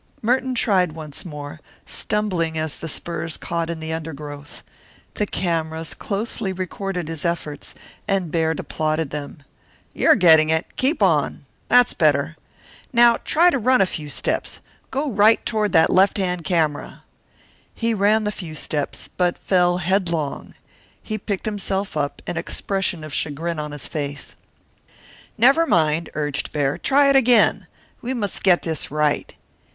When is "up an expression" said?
21.95-23.03